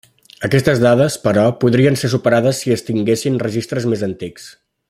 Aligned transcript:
Aquestes 0.47 0.79
dades, 0.83 1.17
però, 1.25 1.43
podrien 1.65 1.99
ser 2.05 2.11
superades 2.15 2.63
si 2.65 2.75
es 2.79 2.87
tinguessin 2.91 3.41
registres 3.47 3.89
més 3.93 4.09
antics. 4.13 4.53